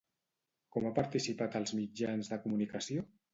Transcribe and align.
Com 0.75 0.87
ha 0.89 0.93
participat 0.99 1.59
als 1.61 1.75
mitjans 1.81 2.33
de 2.33 2.41
comunicació? 2.47 3.07